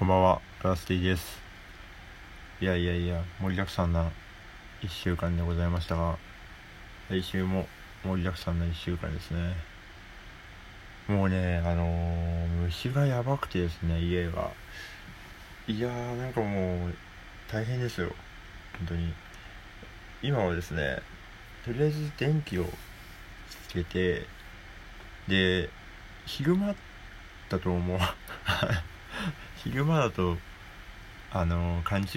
[0.00, 1.42] こんばんは、ラスティです。
[2.58, 4.10] いやいやいや、盛りだくさんな
[4.80, 6.16] 1週間でございましたが、
[7.10, 7.66] 来週も
[8.02, 9.56] 盛りだくさんな1週間ですね。
[11.06, 14.50] もうね、あのー、虫がやばくてですね、家が。
[15.68, 16.94] いやー、なんかもう、
[17.52, 18.10] 大変ですよ。
[18.78, 19.12] 本当に。
[20.22, 21.02] 今はですね、
[21.62, 22.64] とりあえず電気を
[23.68, 24.26] つけて、
[25.28, 25.68] で、
[26.24, 26.74] 昼間
[27.50, 27.98] だと思う。
[29.64, 30.36] 昼間だと
[31.32, 32.08] あの勘違い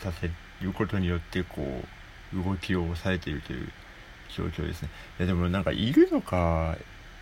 [0.00, 0.30] させ
[0.60, 1.62] ることによってこ
[2.32, 3.68] う動きを抑えているという
[4.34, 4.90] 状況ですね。
[5.18, 6.76] いやでもなんかいるのか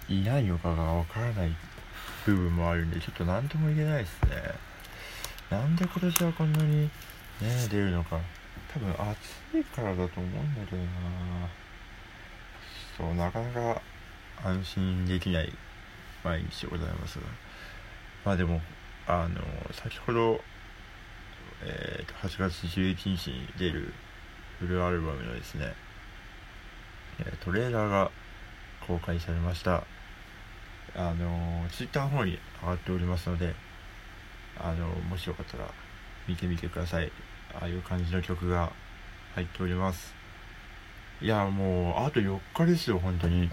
[0.08, 1.54] いないのかがわからない
[2.26, 4.30] 部分もあるんでちょっと何とも言えないですね。
[5.50, 6.90] なんで今年はこんなにね
[7.70, 8.18] 出るのか。
[8.72, 10.88] 多分暑いからだと思うんだけどな。
[12.96, 13.82] そうなかなか
[14.42, 15.52] 安心できない
[16.24, 17.26] 毎日でございますが。
[18.24, 18.60] まあでも
[19.06, 19.40] あの
[19.72, 20.40] 先ほど、
[21.62, 23.92] えー、8月11日に出る
[24.58, 25.74] フルアルバムのですね、
[27.20, 28.10] えトレーラーが
[28.86, 29.84] 公開されました。
[30.96, 33.52] あのツイッターの方に上がっておりますので
[34.56, 35.68] あのもしよかったら
[36.28, 37.10] 見てみてください。
[37.52, 38.72] ああいう感じの曲が
[39.34, 40.14] 入っております。
[41.20, 43.50] いやもうあと4日ですよ本当に。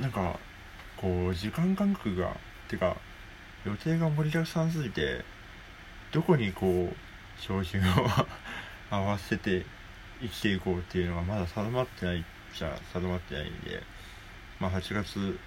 [0.00, 0.38] なんか
[0.96, 2.36] こう時間感覚が
[2.68, 2.96] てか
[3.66, 5.24] 予定が盛りだくさんすぎて
[6.12, 7.84] どこにこう照準を
[8.94, 9.66] 合わせて
[10.20, 13.82] 生きていこうっていうのがまだ定まってないじゃ定まってないんで、
[14.60, 15.38] まあ、8月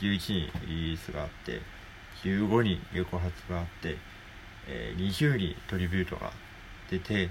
[0.00, 1.60] 11日にリリースがあって
[2.24, 3.96] 15に横発があって、
[4.66, 6.32] えー、20にトリビュートが
[6.90, 7.30] 出て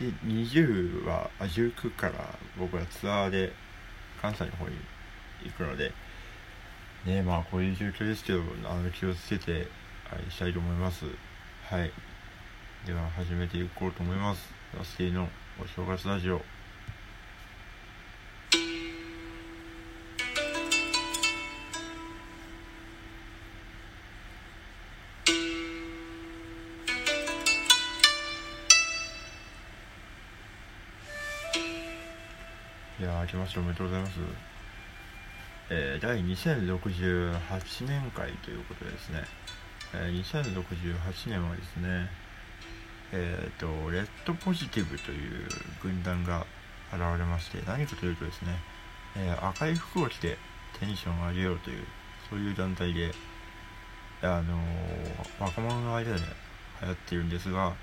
[0.00, 2.12] で20は19から
[2.58, 3.52] 僕はツアーで
[4.20, 4.76] 関西の方に
[5.44, 5.92] 行くので
[7.06, 11.04] ねまあこういう状況ですけどあの気をつけて、はい、したいと思います。
[11.70, 11.90] はい。
[12.86, 14.48] では始めていこうと思います。
[14.76, 15.28] ラスティの
[15.60, 16.40] お正月ラジオ。
[33.00, 34.57] いやー、明けましておめでとうございます。
[35.70, 39.22] えー、第2068年会ということですね、
[39.94, 42.08] えー、2068年はですね
[43.12, 45.46] えっ、ー、とレッドポジティブという
[45.82, 46.46] 軍団が
[46.90, 48.52] 現れまして何かというとですね、
[49.16, 50.38] え、赤い服を着て
[50.80, 51.84] テンションを上げようという
[52.30, 53.12] そういう団体で
[54.22, 54.58] あの
[55.38, 56.18] 若者の間で
[56.80, 57.74] 流行っているんですが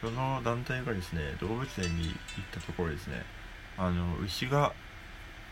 [0.00, 2.14] その団体がですね動物園に行っ
[2.52, 3.22] たところですね
[3.76, 4.72] あの牛が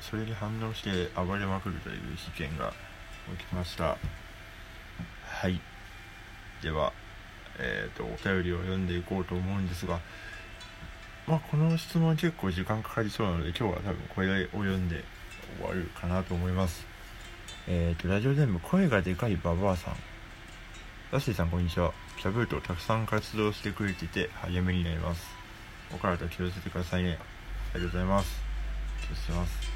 [0.00, 2.72] それに反応して暴れまくるという事件が
[3.38, 3.96] 起きました。
[5.24, 5.60] はい。
[6.62, 6.92] では
[7.58, 10.00] えっ、ー、とお便りを読んでいこうと思うんですが
[11.26, 15.04] まあこの質問結構時間かかりそうなので今日は多分これを読んで
[15.58, 16.86] 終わるかなと思います。
[17.68, 19.94] えっ、ー、とラジオネーム声がでかいババアさん。
[21.12, 21.92] ラッシーさんこんにちは。
[22.18, 25.24] キャブートたくさん活動してくれてて励みになります。
[25.94, 27.18] お体気をつけてくださいね。
[27.74, 28.42] ありがとうございます。
[29.08, 29.75] 気をつけます。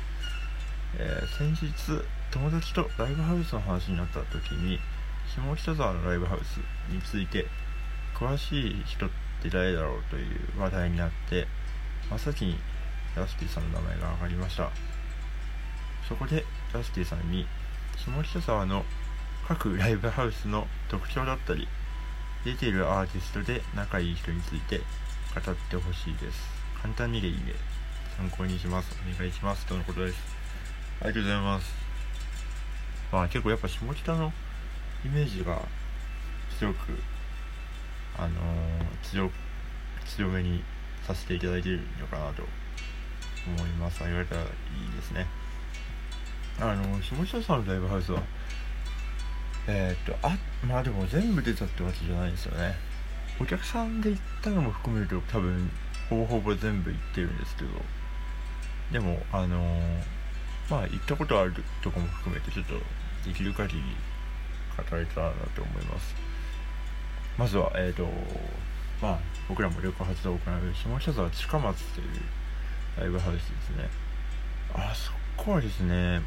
[0.98, 1.72] えー、先日
[2.30, 4.78] 友達とライブハウスの話になった時に
[5.28, 6.58] 下北沢のライブハウス
[6.92, 7.46] について
[8.14, 9.08] 詳しい人っ
[9.42, 11.46] て誰だろうという話題になって
[12.08, 12.58] 真っ先に
[13.16, 14.70] ラスティさんの名前が挙がりました。
[16.08, 17.46] そこでラスティさんに
[17.96, 18.84] 下北沢の
[19.46, 21.68] 各ライブハウスの特徴だったり
[22.44, 26.48] 出ているアーティストで仲いい人について語ってほしいです。
[26.82, 27.54] 簡単にでいいね
[28.16, 28.96] 参考にします。
[29.14, 29.66] お願いします。
[29.66, 30.39] とのことです。
[31.02, 31.74] ありがとうございます。
[33.10, 34.32] まあ結構やっぱ下北の
[35.02, 35.62] イメージが
[36.58, 36.76] 強く、
[38.18, 38.30] あのー、
[39.02, 39.30] 強、
[40.04, 40.62] 強めに
[41.06, 42.42] させていただいているのかなと
[43.46, 44.00] 思います。
[44.00, 44.48] 言われたらいい
[44.94, 45.26] ですね。
[46.60, 48.22] あのー、下北さんのライブハウスは、
[49.68, 52.74] えー、っと、あ、まあでも全部出たってわけじゃないんですよね。
[53.40, 55.70] お客さんで行ったのも含めると多分、
[56.10, 57.70] ほぼほぼ全部行ってるんですけど、
[58.92, 60.19] でも、あのー
[60.70, 61.52] まあ行ったことある
[61.82, 62.74] とこも含めてちょっと
[63.28, 63.82] できる限り
[64.76, 66.14] 語れたらなと思います。
[67.36, 68.06] まずはえっ、ー、と
[69.02, 69.18] まあ
[69.48, 72.06] 僕らも旅行発動を行う下北沢近松という
[73.00, 73.88] ライブハウスですね。
[74.72, 76.20] あそこはですね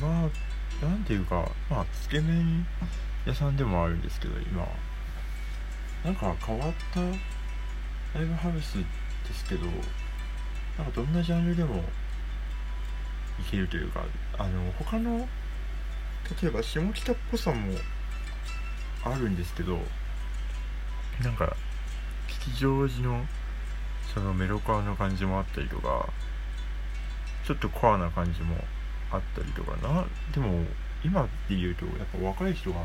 [0.00, 2.66] まあなんていうかまあつけ麺
[3.26, 4.66] 屋さんでもあるんですけど今
[6.04, 9.66] なんか変わったライブハウスですけど
[10.78, 11.82] なんかどんなジャンルでも
[13.50, 14.04] けるというか
[14.38, 15.28] あの他の
[16.42, 17.74] 例えば下北っぽさも
[19.04, 19.78] あるんですけど
[21.22, 21.56] なんか
[22.28, 23.24] 吉祥寺の
[24.14, 26.08] そのメロカーの感じもあったりとか
[27.46, 28.56] ちょっとコアな感じも
[29.10, 30.04] あったりとかな。
[30.32, 30.64] でも
[31.04, 32.84] 今で言うとやっぱ若い人が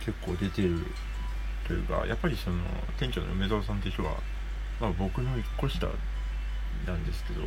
[0.00, 0.86] 結構出てる
[1.66, 2.56] というかやっぱりその
[2.98, 4.10] 店長の梅沢さんって人が、
[4.80, 5.86] まあ、僕の1個下
[6.86, 7.42] なんですけど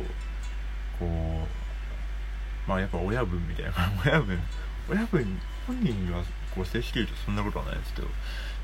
[0.98, 1.63] こう
[2.66, 3.72] まあやっぱ親分みたいな。
[4.04, 4.38] 親分
[4.88, 6.22] 親分本人は
[6.54, 8.08] こう接してるとそんなことはないですけど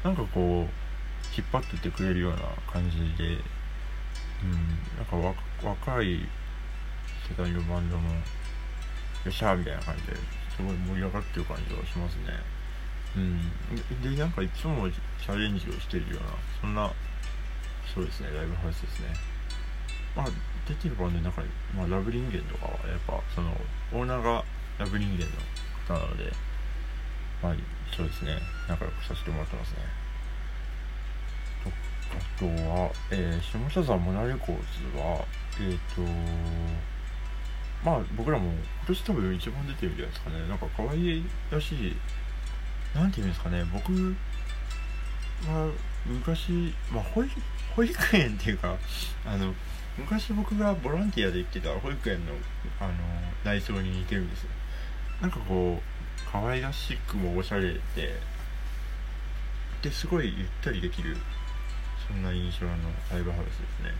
[0.05, 2.39] なんかこう引っ張ってってくれるような
[2.71, 3.39] 感じで
[4.43, 4.53] うん
[4.97, 6.29] なんか若い
[7.29, 8.21] 世代のバンドのよ
[9.29, 10.17] っしゃーみたいな感じで
[10.57, 12.61] すごい盛り上がってる感じがしますね。
[13.17, 13.41] うん。
[14.03, 16.31] でなんかいつもチャレンジをしてるような
[16.61, 16.91] そんな
[17.95, 18.29] そうですね。
[18.35, 19.30] ライブハウスですね。
[20.17, 20.27] まあ
[20.69, 23.51] 出てるバンドの中に、まあ、ラブ人間とかはやっぱその
[23.93, 24.45] オーナーが
[24.79, 26.33] ラブ人間の方なので
[27.43, 27.55] まあ
[27.97, 28.39] そうですね。
[28.69, 29.79] 仲良くさせてもらってますね。
[32.13, 35.25] あとは、えー、下北沢モナレコーズは
[35.61, 36.03] えっ、ー、と
[37.85, 40.49] まあ僕らも今年多分一番出てるんじゃないですかね。
[40.49, 41.97] なんか可愛いらしい
[42.95, 43.65] なんていうんですかね。
[43.73, 43.93] 僕
[45.49, 45.71] は
[46.07, 47.41] 昔、まあ、保育
[47.77, 48.77] 保育園っていうか
[49.25, 49.55] あの
[49.99, 52.33] 昔僕がボランティアで行ってた保育園の
[52.81, 52.93] あの
[53.45, 54.51] 内装に似てるんですよ。
[55.21, 58.19] なんかこう可愛らしくもおしゃれで
[59.83, 61.17] ですごいゆったりできる
[62.07, 62.73] そんな印象の
[63.11, 63.93] ライブハウスですね。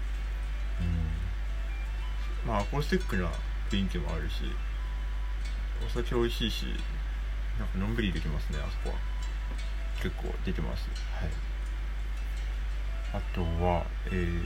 [2.45, 2.49] うん。
[2.49, 3.29] まあアコースティックな
[3.71, 4.43] 雰囲気もあるし
[5.87, 6.67] お酒美味しいし
[7.59, 9.11] なんかのんびりできますねあそこは。
[10.03, 10.89] 結構出てます。
[11.13, 11.31] はい。
[13.13, 14.43] あとはえー、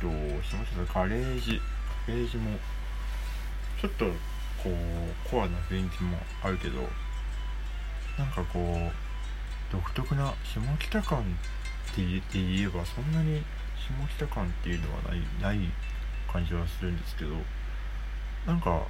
[0.00, 0.06] と
[0.42, 1.60] しましたガレージ
[2.06, 2.58] ガレージも
[3.80, 4.06] ちょっと
[4.62, 6.80] こうコアな雰囲気もあるけど
[8.18, 11.22] なんかこう独特な下北感っ
[11.94, 12.02] て
[12.32, 13.42] 言えばそんなに
[13.76, 15.68] 下北感っていうのはないない
[16.32, 17.30] 感じはするんですけど
[18.46, 18.82] なんか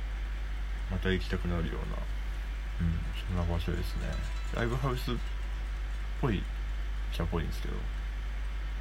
[0.91, 1.97] また行きたくなるような
[2.81, 2.95] うん
[3.27, 4.03] そんな場所ですね。
[4.55, 5.15] ライブハウスっ
[6.21, 6.43] ぽい
[7.13, 7.75] じゃっぽいんですけど。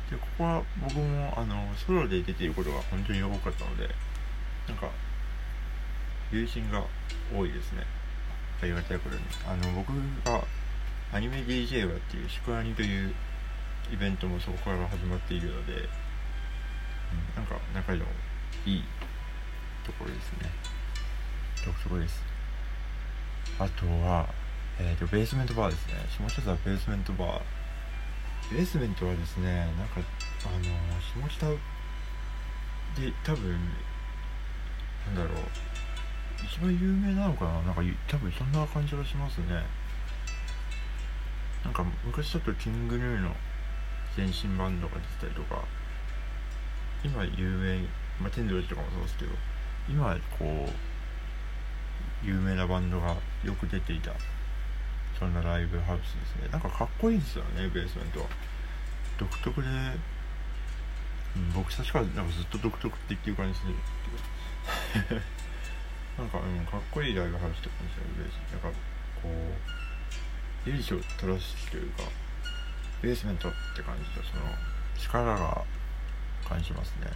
[0.10, 3.90] でここは僕もあのソロで出ていることが本当に多かったので
[4.68, 4.90] なんか
[6.32, 6.84] 友人が
[7.36, 7.84] 多いですね。
[8.62, 9.90] ありがたいことにあの僕
[10.26, 10.44] が
[11.14, 13.14] アニメ DJ はっていう宿アニという
[13.94, 15.82] イベントもそこから始まっているので、うん、
[17.36, 18.04] なんか仲良
[18.66, 18.84] いい
[19.86, 20.50] ところですね。
[21.66, 22.22] 独特です。
[23.60, 24.28] あとは、
[24.80, 25.94] えーと、ベースメントバーですね。
[26.10, 27.42] 下北沢ベースメントバー
[28.52, 30.00] ベースメントはですねなんか
[30.46, 30.50] あ
[31.20, 31.48] の下北
[33.02, 33.52] で多分
[35.08, 35.44] なんだろう
[36.46, 39.48] 一番有名なのかななんか多分そんな感じがしますね。
[41.64, 43.36] なんか昔ちょっとキングヌーの
[44.16, 45.64] 前身バンドが出てたりとか
[47.04, 47.80] 今有名
[48.22, 49.32] まあ天童寺とかもそうですけど
[49.90, 54.12] 今こう有名なバンドがよく出ていた。
[55.18, 56.50] そんなライブハウスですね。
[56.52, 58.28] なんかかっこいいんですよねベースメントは。
[59.18, 63.74] 独特で、うん、僕確からなんかずっと独特って言ってる感じする。
[64.94, 65.22] け ど
[66.18, 68.52] なんか、うん、かっこいいライブハウスって感じだよベース。
[68.52, 68.80] なんか
[69.22, 69.30] こ
[70.66, 72.04] うイメージを正しというか
[73.02, 74.44] ベースメントって感じとその
[74.98, 75.64] 力が
[76.48, 77.08] 感じますね、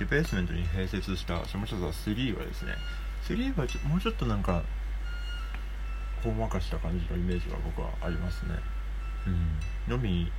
[0.00, 2.74] うん、でベースメントに併設した下北沢3はですね。
[3.28, 4.62] 3はもうちょっとなんか
[6.24, 8.54] ほんわかした感じのイメージが僕はありますね。
[9.26, 9.94] うん。
[9.94, 10.32] 飲み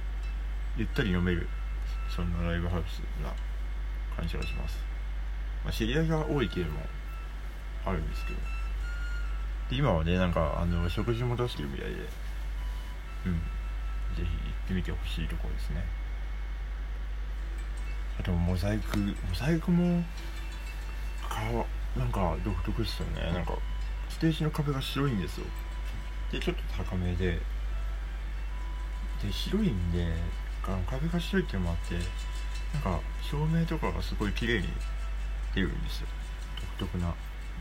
[0.75, 1.47] ゆったり飲める
[2.09, 3.31] そんなライブハウスな
[4.15, 4.79] 感じがします。
[5.63, 6.79] まあ、知り合いが多い系も
[7.85, 8.39] あるんですけど。
[9.69, 11.95] で今はねなんかあの食事も出してるみたいで。
[13.27, 13.35] うん。
[14.15, 14.27] ぜひ行
[14.65, 15.85] ってみてほしいところですね。
[18.19, 20.03] あとモザイクモザイクも
[21.29, 21.41] か
[21.95, 23.31] なんか独特ですよね。
[23.31, 23.53] なんか
[24.09, 25.45] ステージの壁が白いんですよ
[26.31, 27.39] でちょっと高めで。
[29.23, 30.13] で白いんで
[30.61, 31.95] 壁が白いっていうのもあって
[32.73, 34.67] なんか照明とかがすごい綺麗に
[35.53, 36.07] 出るんですよ。
[36.77, 37.13] 独特な。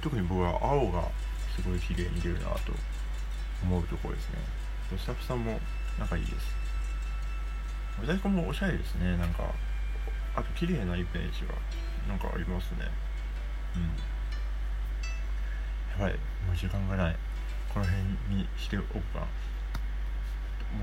[0.02, 1.09] 特に僕は青が
[1.54, 2.73] すごい綺麗に出るなと
[3.62, 4.38] 思うところですね。
[4.99, 5.61] スタッフさんも
[5.99, 6.56] 仲いいです。
[8.00, 9.16] モザイクもおしゃれですね。
[9.16, 9.44] なんか
[10.35, 11.54] あと綺麗なイメージが
[12.09, 12.90] なんかありますね。
[13.76, 13.83] うん。
[16.02, 16.12] やばい。
[16.47, 17.16] もう時間がない。
[17.75, 18.04] この辺
[18.37, 19.26] にしておくか。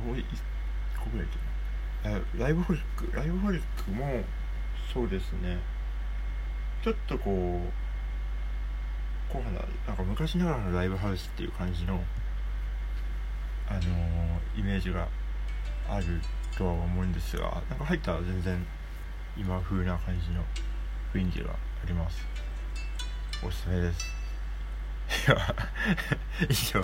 [0.06, 0.24] もう1
[1.02, 4.24] 個ぐらいいけライブホリックライブホリックも
[4.94, 5.58] そうですね。
[6.84, 7.62] ちょっとこ
[9.30, 9.44] うこう
[9.88, 12.02] なんか昔ながらのライブハウスっていう感じの
[13.68, 15.08] あのー、イメージが
[15.88, 16.06] ある
[16.58, 18.66] とは思うんですがなんか入ったら全然
[19.38, 20.44] 今風な感じの
[21.14, 21.56] 雰囲気があ
[21.88, 22.26] ります。
[23.46, 24.21] おすすめです。
[25.12, 25.56] いや
[26.50, 26.82] 以上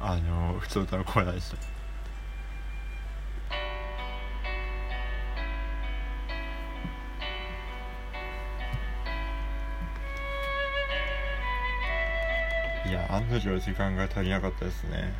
[0.00, 1.56] あの普通歌のコーナーでした。
[12.88, 15.12] いや案の定時間が足りなかったですね。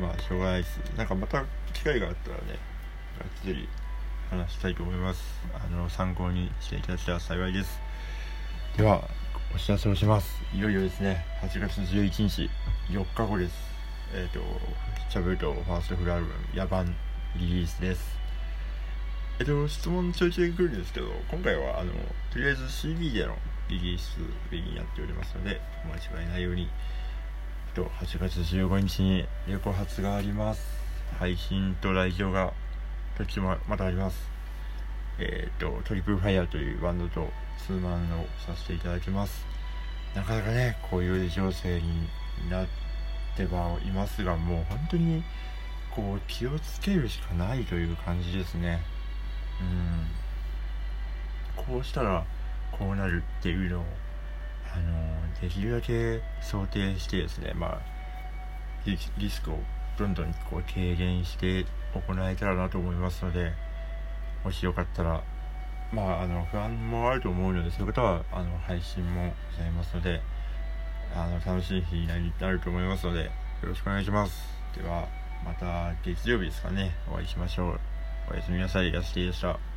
[0.00, 0.78] まあしょうがないです。
[0.96, 2.42] なんかまた機会があったらね
[3.18, 3.68] がっつり
[4.30, 5.22] 話したいと思います。
[5.54, 7.80] あの参考にしていただけたら幸いです。
[8.76, 9.08] では
[9.54, 10.42] お知らせをします。
[10.52, 11.24] いよいよですね。
[11.40, 12.50] 8月11日
[12.90, 13.54] 4日後です。
[14.12, 14.40] えっ、ー、と
[15.08, 16.24] チャブルトファーストフルアル
[16.56, 16.92] バム「野蛮」
[17.38, 18.18] リリースです。
[19.38, 21.92] えっと質問ちょいちょい来るんですけど今回はあの
[22.32, 24.16] とりあえず CD でのリリース
[24.50, 26.68] 日にやっておりますので間違いないように。
[27.76, 30.66] と8月15日にレコ発があります。
[31.20, 32.52] 配信と来場が
[33.16, 34.33] 時もまたあります。
[35.18, 37.28] えっ、ー、とトリプルファイヤーというバンドと
[37.66, 39.46] ツーマンをさせていただきます。
[40.14, 42.08] なかなかねこういう情勢に
[42.50, 42.66] なっ
[43.36, 45.24] てはいますがもう本当に
[45.90, 48.80] こう気をつけるしかないという感じですね。
[49.60, 50.06] うん。
[51.64, 52.24] こうしたら
[52.72, 53.84] こうなるっていうのを
[54.74, 57.80] あのできるだけ想定してですねまあ
[58.86, 59.58] リスクを
[59.98, 63.52] どんどんこう軽減して行えたらなと思いますので
[64.44, 65.22] もしよかったら
[65.92, 70.20] まああの不安もあると思うのでそういう方はあの配信もございますので
[71.16, 73.30] あの楽しい日になると思いますのでよ
[73.62, 74.54] ろしくお願いします。
[74.76, 75.08] では
[75.44, 76.92] また月曜日ですかね。
[77.10, 77.80] お会いしましょう。
[78.30, 78.92] おやすみなさい。
[78.92, 79.73] 安木でした。